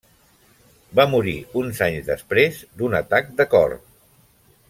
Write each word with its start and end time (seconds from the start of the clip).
Va 0.99 1.05
morir 1.11 1.33
uns 1.61 1.83
anys 1.89 2.09
després 2.09 2.63
d'un 2.81 2.99
atac 3.01 3.31
de 3.43 3.49
cor. 3.53 3.79